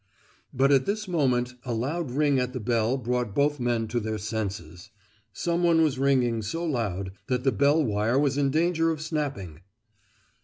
[0.51, 4.17] But at this moment a loud ring at the bell brought both men to their
[4.17, 4.89] senses.
[5.31, 9.61] Someone was ringing so loud that the bell wire was in danger of snapping.